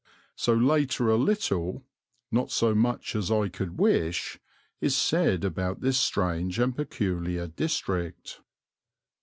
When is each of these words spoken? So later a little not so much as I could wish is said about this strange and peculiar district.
So 0.35 0.55
later 0.55 1.09
a 1.11 1.15
little 1.15 1.85
not 2.31 2.49
so 2.49 2.73
much 2.73 3.15
as 3.15 3.29
I 3.29 3.49
could 3.49 3.77
wish 3.77 4.39
is 4.79 4.97
said 4.97 5.43
about 5.45 5.81
this 5.81 5.99
strange 5.99 6.57
and 6.57 6.75
peculiar 6.75 7.45
district. 7.45 8.41